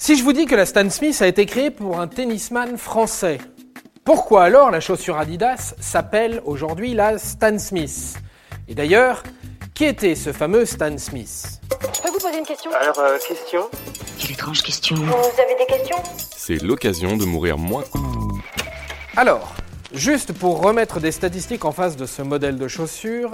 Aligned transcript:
Si 0.00 0.16
je 0.16 0.22
vous 0.22 0.32
dis 0.32 0.46
que 0.46 0.54
la 0.54 0.64
Stan 0.64 0.88
Smith 0.90 1.20
a 1.20 1.26
été 1.26 1.44
créée 1.44 1.72
pour 1.72 1.98
un 1.98 2.06
tennisman 2.06 2.78
français, 2.78 3.38
pourquoi 4.04 4.44
alors 4.44 4.70
la 4.70 4.78
chaussure 4.78 5.18
Adidas 5.18 5.74
s'appelle 5.80 6.40
aujourd'hui 6.44 6.94
la 6.94 7.18
Stan 7.18 7.58
Smith? 7.58 8.14
Et 8.68 8.76
d'ailleurs, 8.76 9.24
qui 9.74 9.84
était 9.84 10.14
ce 10.14 10.32
fameux 10.32 10.66
Stan 10.66 10.96
Smith? 10.98 11.60
Je 11.92 12.00
peux 12.00 12.10
vous 12.10 12.20
poser 12.20 12.38
une 12.38 12.46
question? 12.46 12.70
Alors, 12.80 12.96
euh, 13.00 13.18
question? 13.18 13.68
Quelle 14.20 14.30
étrange 14.30 14.62
question. 14.62 14.94
Vous 14.94 15.42
avez 15.42 15.56
des 15.58 15.66
questions? 15.66 15.96
C'est 16.36 16.62
l'occasion 16.62 17.16
de 17.16 17.24
mourir 17.24 17.58
moins. 17.58 17.84
Alors, 19.16 19.52
juste 19.92 20.32
pour 20.32 20.62
remettre 20.62 21.00
des 21.00 21.10
statistiques 21.10 21.64
en 21.64 21.72
face 21.72 21.96
de 21.96 22.06
ce 22.06 22.22
modèle 22.22 22.56
de 22.56 22.68
chaussure, 22.68 23.32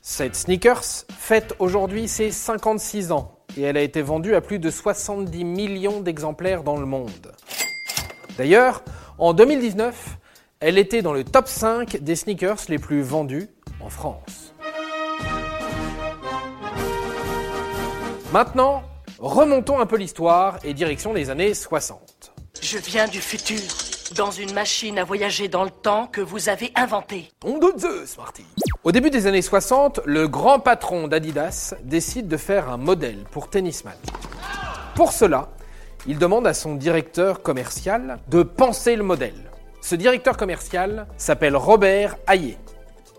cette 0.00 0.36
sneakers 0.36 1.04
fête 1.18 1.54
aujourd'hui 1.58 2.08
ses 2.08 2.30
56 2.30 3.12
ans 3.12 3.41
et 3.56 3.62
elle 3.62 3.76
a 3.76 3.82
été 3.82 4.02
vendue 4.02 4.34
à 4.34 4.40
plus 4.40 4.58
de 4.58 4.70
70 4.70 5.44
millions 5.44 6.00
d'exemplaires 6.00 6.62
dans 6.62 6.76
le 6.76 6.86
monde. 6.86 7.32
D'ailleurs, 8.38 8.82
en 9.18 9.34
2019, 9.34 10.18
elle 10.60 10.78
était 10.78 11.02
dans 11.02 11.12
le 11.12 11.24
top 11.24 11.48
5 11.48 11.98
des 11.98 12.16
sneakers 12.16 12.58
les 12.68 12.78
plus 12.78 13.02
vendus 13.02 13.48
en 13.80 13.90
France. 13.90 14.54
Maintenant, 18.32 18.82
remontons 19.18 19.78
un 19.78 19.86
peu 19.86 19.96
l'histoire 19.96 20.58
et 20.64 20.72
direction 20.72 21.12
les 21.12 21.28
années 21.28 21.52
60. 21.52 22.32
Je 22.62 22.78
viens 22.78 23.08
du 23.08 23.20
futur, 23.20 23.60
dans 24.16 24.30
une 24.30 24.52
machine 24.52 24.98
à 24.98 25.04
voyager 25.04 25.48
dans 25.48 25.64
le 25.64 25.70
temps 25.70 26.06
que 26.06 26.20
vous 26.20 26.48
avez 26.48 26.70
inventée. 26.74 27.30
Ton 27.40 27.58
de 27.58 27.78
Zeus, 27.78 28.16
Marty. 28.16 28.44
Au 28.84 28.90
début 28.90 29.10
des 29.10 29.28
années 29.28 29.42
60, 29.42 30.00
le 30.06 30.26
grand 30.26 30.58
patron 30.58 31.06
d'Adidas 31.06 31.74
décide 31.84 32.26
de 32.26 32.36
faire 32.36 32.68
un 32.68 32.78
modèle 32.78 33.24
pour 33.30 33.48
Tennisman. 33.48 33.94
Pour 34.96 35.12
cela, 35.12 35.50
il 36.08 36.18
demande 36.18 36.48
à 36.48 36.52
son 36.52 36.74
directeur 36.74 37.42
commercial 37.42 38.18
de 38.26 38.42
penser 38.42 38.96
le 38.96 39.04
modèle. 39.04 39.52
Ce 39.82 39.94
directeur 39.94 40.36
commercial 40.36 41.06
s'appelle 41.16 41.54
Robert 41.54 42.16
Hayet. 42.26 42.58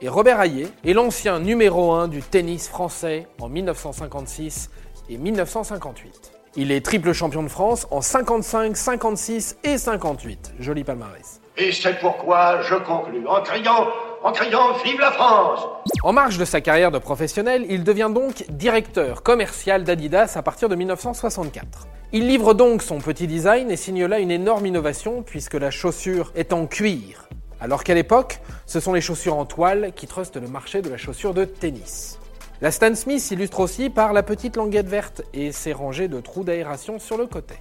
Et 0.00 0.08
Robert 0.08 0.40
Hayet 0.40 0.66
est 0.84 0.94
l'ancien 0.94 1.38
numéro 1.38 1.92
1 1.92 2.08
du 2.08 2.22
tennis 2.22 2.68
français 2.68 3.28
en 3.40 3.48
1956 3.48 4.68
et 5.10 5.16
1958. 5.16 6.32
Il 6.56 6.72
est 6.72 6.84
triple 6.84 7.12
champion 7.12 7.44
de 7.44 7.48
France 7.48 7.86
en 7.92 8.00
55, 8.00 8.76
56 8.76 9.58
et 9.62 9.78
58. 9.78 10.54
Joli 10.58 10.82
palmarès. 10.82 11.40
Et 11.56 11.70
c'est 11.70 12.00
pourquoi 12.00 12.62
je 12.62 12.74
conclus 12.74 13.26
en 13.28 13.42
criant, 13.42 13.86
en 14.24 14.32
criant 14.32 14.72
Vive 14.84 15.00
la 15.00 15.10
France 15.10 15.66
En 16.02 16.12
marge 16.12 16.38
de 16.38 16.44
sa 16.44 16.60
carrière 16.60 16.90
de 16.90 16.98
professionnel, 16.98 17.66
il 17.68 17.84
devient 17.84 18.10
donc 18.12 18.44
directeur 18.50 19.22
commercial 19.22 19.84
d'Adidas 19.84 20.32
à 20.36 20.42
partir 20.42 20.68
de 20.68 20.74
1964. 20.74 21.86
Il 22.12 22.26
livre 22.26 22.54
donc 22.54 22.82
son 22.82 22.98
petit 22.98 23.26
design 23.26 23.70
et 23.70 23.76
signe 23.76 24.04
là 24.04 24.18
une 24.18 24.30
énorme 24.30 24.66
innovation 24.66 25.22
puisque 25.22 25.54
la 25.54 25.70
chaussure 25.70 26.32
est 26.34 26.52
en 26.52 26.66
cuir. 26.66 27.28
Alors 27.60 27.84
qu'à 27.84 27.94
l'époque, 27.94 28.40
ce 28.66 28.80
sont 28.80 28.92
les 28.92 29.00
chaussures 29.00 29.36
en 29.36 29.44
toile 29.44 29.92
qui 29.94 30.06
trustent 30.06 30.36
le 30.36 30.48
marché 30.48 30.82
de 30.82 30.90
la 30.90 30.96
chaussure 30.96 31.34
de 31.34 31.44
tennis. 31.44 32.18
La 32.60 32.70
Stan 32.70 32.94
Smith 32.94 33.20
s'illustre 33.20 33.60
aussi 33.60 33.90
par 33.90 34.12
la 34.12 34.22
petite 34.22 34.56
languette 34.56 34.88
verte 34.88 35.22
et 35.32 35.52
ses 35.52 35.72
rangées 35.72 36.08
de 36.08 36.20
trous 36.20 36.44
d'aération 36.44 36.98
sur 36.98 37.16
le 37.16 37.26
côté. 37.26 37.54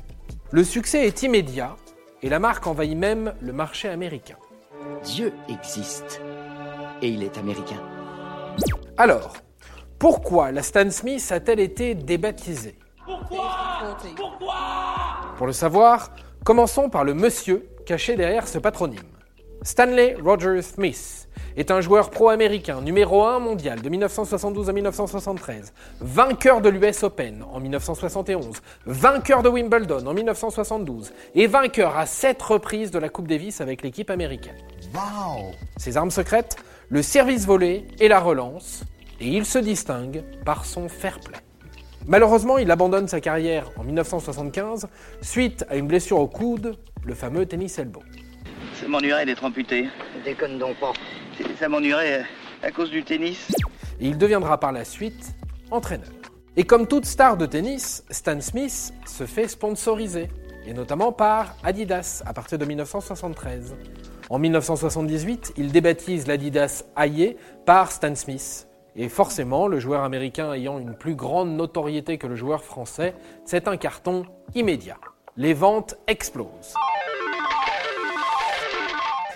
Le 0.52 0.64
succès 0.64 1.08
est 1.08 1.24
immédiat 1.24 1.76
et 2.22 2.30
la 2.30 2.40
marque 2.40 2.68
envahit 2.68 2.98
même 2.98 3.34
le 3.42 3.54
marché 3.54 3.90
américain. 3.90 4.38
Dieu 5.04 5.34
existe. 5.50 6.22
Et 7.02 7.08
il 7.10 7.24
est 7.24 7.38
américain. 7.38 7.82
Alors, 8.98 9.34
pourquoi 9.98 10.52
la 10.52 10.62
Stan 10.62 10.90
Smith 10.92 11.32
a-t-elle 11.32 11.60
été 11.60 11.96
débaptisée? 11.96 12.76
Pour 15.38 15.48
le 15.48 15.54
savoir, 15.54 16.12
commençons 16.44 16.90
par 16.90 17.04
le 17.04 17.14
monsieur 17.14 17.68
caché 17.86 18.16
derrière 18.16 18.48
ce 18.48 18.60
patronyme. 18.60 19.00
Stanley 19.64 20.16
Rogers 20.24 20.64
Smith 20.64 21.30
est 21.56 21.70
un 21.70 21.82
joueur 21.82 22.10
pro-américain 22.10 22.82
numéro 22.82 23.24
1 23.24 23.40
mondial 23.40 23.82
de 23.82 23.90
1972 23.90 24.70
à 24.70 24.74
1973, 24.74 25.74
vainqueur 26.00 26.62
de 26.62 26.70
l'US 26.70 27.04
Open 27.04 27.44
en 27.52 27.60
1971, 27.60 28.62
vainqueur 28.86 29.44
de 29.44 29.50
Wimbledon 29.50 30.08
en 30.08 30.14
1972 30.14 31.14
et 31.36 31.48
vainqueur 31.48 31.98
à 31.98 32.06
7 32.06 32.42
reprises 32.42 32.92
de 32.92 33.00
la 33.00 33.10
Coupe 33.10 33.28
Davis 33.28 33.62
avec 33.62 33.84
l'équipe 33.84 34.10
américaine. 34.10 34.58
Ses 35.78 35.98
armes 35.98 36.12
secrètes, 36.12 36.58
le 36.92 37.02
service 37.02 37.46
volé 37.46 37.88
et 38.02 38.10
la 38.10 38.20
relance, 38.20 38.84
et 39.22 39.28
il 39.28 39.46
se 39.46 39.58
distingue 39.58 40.26
par 40.44 40.66
son 40.66 40.90
fair 40.90 41.22
play. 41.22 41.38
Malheureusement, 42.06 42.58
il 42.58 42.70
abandonne 42.70 43.08
sa 43.08 43.22
carrière 43.22 43.70
en 43.78 43.84
1975 43.86 44.88
suite 45.22 45.64
à 45.70 45.78
une 45.78 45.88
blessure 45.88 46.20
au 46.20 46.28
coude, 46.28 46.78
le 47.06 47.14
fameux 47.14 47.46
tennis 47.46 47.80
elbow. 47.80 48.04
Ça 48.82 48.90
m'ennuierait 48.90 49.26
d'être 49.26 49.46
amputé. 49.46 49.88
Déconne 50.26 50.60
donc 50.60 50.76
pas. 50.82 50.92
Ça 51.58 51.70
m'ennuierait 51.70 52.20
euh, 52.20 52.68
à 52.68 52.72
cause 52.72 52.90
du 52.90 53.04
tennis. 53.04 53.48
et 54.02 54.08
il 54.08 54.18
deviendra 54.18 54.60
par 54.60 54.74
la 54.74 54.84
suite 54.84 55.34
entraîneur. 55.70 56.10
Et 56.58 56.66
comme 56.66 56.88
toute 56.88 57.06
star 57.06 57.38
de 57.38 57.46
tennis, 57.46 58.04
Stan 58.10 58.42
Smith 58.42 58.94
se 59.06 59.26
fait 59.26 59.48
sponsoriser, 59.48 60.28
et 60.66 60.74
notamment 60.74 61.14
par 61.14 61.56
Adidas 61.64 62.22
à 62.26 62.34
partir 62.34 62.58
de 62.58 62.66
1973. 62.66 63.76
En 64.32 64.40
1978, 64.40 65.56
il 65.58 65.74
débaptise 65.74 66.26
l'Adidas 66.26 66.86
Hayet 66.96 67.36
par 67.66 67.92
Stan 67.92 68.16
Smith. 68.16 68.66
Et 68.96 69.10
forcément, 69.10 69.68
le 69.68 69.78
joueur 69.78 70.04
américain 70.04 70.54
ayant 70.54 70.80
une 70.80 70.94
plus 70.94 71.16
grande 71.16 71.50
notoriété 71.50 72.18
que 72.18 72.28
le 72.28 72.38
joueur 72.38 72.64
français, 72.64 73.14
c'est 73.44 73.68
un 73.68 73.76
carton 73.76 74.24
immédiat. 74.56 74.96
Les 75.36 75.54
ventes 75.54 75.98
explosent. 76.08 76.76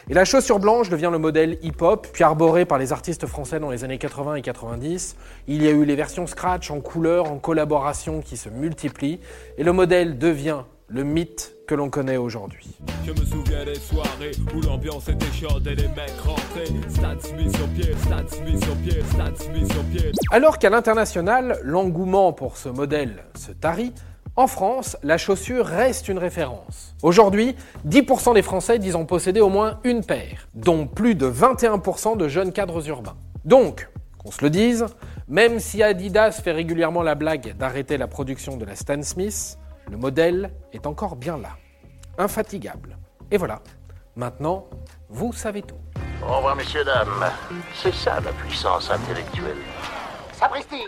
Et 0.09 0.13
la 0.13 0.23
chaussure 0.23 0.59
blanche 0.59 0.87
devient 0.87 1.09
le 1.11 1.17
modèle 1.17 1.57
hip-hop, 1.61 2.07
puis 2.13 2.23
arboré 2.23 2.63
par 2.63 2.77
les 2.77 2.93
artistes 2.93 3.25
français 3.25 3.59
dans 3.59 3.71
les 3.71 3.83
années 3.83 3.97
80 3.97 4.35
et 4.35 4.41
90. 4.41 5.17
Il 5.49 5.61
y 5.61 5.67
a 5.67 5.71
eu 5.71 5.83
les 5.83 5.95
versions 5.97 6.25
scratch 6.25 6.71
en 6.71 6.79
couleur, 6.79 7.29
en 7.29 7.37
collaboration 7.37 8.21
qui 8.21 8.37
se 8.37 8.47
multiplient, 8.47 9.19
et 9.57 9.63
le 9.65 9.73
modèle 9.73 10.17
devient 10.17 10.61
le 10.87 11.03
mythe 11.03 11.55
que 11.67 11.73
l'on 11.75 11.89
connaît 11.89 12.17
aujourd'hui. 12.17 12.77
Je 13.05 13.11
me 13.11 13.25
souviens 13.25 13.65
des 13.65 13.75
soirées 13.75 14.31
où 14.55 14.61
l'ambiance 14.61 15.09
était 15.09 15.31
chaude 15.31 15.65
et 15.65 15.75
les 15.75 15.87
mecs 15.89 16.19
rentraient. 16.23 16.65
Stan 16.89 17.19
Smith 17.19 17.55
sur 17.55 17.67
pied, 17.69 17.93
Stan 18.03 18.27
Smith 18.27 18.63
sur 18.63 18.75
pied, 18.77 19.01
Stan 19.09 19.35
Smith 19.35 19.71
sur 19.71 19.83
pied. 19.85 20.11
Alors 20.31 20.59
qu'à 20.59 20.69
l'international, 20.69 21.59
l'engouement 21.63 22.33
pour 22.33 22.57
ce 22.57 22.69
modèle 22.69 23.25
se 23.35 23.51
tarit, 23.51 23.93
en 24.35 24.47
France, 24.47 24.97
la 25.01 25.17
chaussure 25.17 25.65
reste 25.65 26.09
une 26.09 26.17
référence. 26.17 26.93
Aujourd'hui, 27.01 27.55
10% 27.87 28.33
des 28.33 28.41
Français 28.41 28.79
disent 28.79 28.97
en 28.97 29.05
posséder 29.05 29.39
au 29.39 29.49
moins 29.49 29.79
une 29.85 30.03
paire, 30.03 30.49
dont 30.53 30.87
plus 30.87 31.15
de 31.15 31.27
21% 31.27 32.17
de 32.17 32.27
jeunes 32.27 32.51
cadres 32.51 32.87
urbains. 32.89 33.15
Donc, 33.45 33.89
qu'on 34.17 34.31
se 34.31 34.43
le 34.43 34.49
dise, 34.49 34.85
même 35.29 35.59
si 35.59 35.81
Adidas 35.81 36.31
fait 36.31 36.51
régulièrement 36.51 37.01
la 37.01 37.15
blague 37.15 37.55
d'arrêter 37.57 37.97
la 37.97 38.07
production 38.07 38.57
de 38.57 38.65
la 38.65 38.75
Stan 38.75 39.01
Smith, 39.03 39.57
le 39.89 39.97
modèle 39.97 40.51
est 40.73 40.87
encore 40.87 41.15
bien 41.15 41.37
là, 41.37 41.57
infatigable. 42.17 42.97
Et 43.31 43.37
voilà, 43.37 43.61
maintenant, 44.15 44.67
vous 45.09 45.33
savez 45.33 45.61
tout. 45.61 45.77
Au 46.23 46.37
revoir, 46.37 46.55
messieurs, 46.55 46.83
dames. 46.83 47.31
C'est 47.73 47.93
ça 47.93 48.19
la 48.19 48.31
puissance 48.33 48.89
intellectuelle. 48.89 49.57
Sapristi 50.33 50.83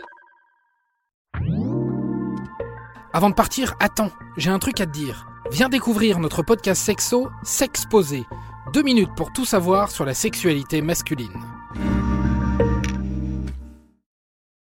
Avant 3.13 3.30
de 3.30 3.35
partir, 3.35 3.75
attends, 3.80 4.12
j'ai 4.38 4.50
un 4.50 4.59
truc 4.59 4.81
à 4.81 4.85
te 4.85 4.91
dire. 4.91 5.28
Viens 5.52 5.69
découvrir 5.69 6.19
notre 6.19 6.44
podcast 6.44 6.81
sexo 6.81 7.29
S'exposer. 7.44 8.25
Deux 8.74 8.84
minutes 8.84 9.16
pour 9.16 9.31
tout 9.31 9.46
savoir 9.46 9.91
sur 9.91 10.06
la 10.06 10.14
sexualité 10.14 10.81
masculine. 10.81 11.56